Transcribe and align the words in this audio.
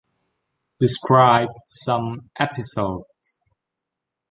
Describe 0.79 1.49
some 1.67 2.31
episodes. 2.39 3.39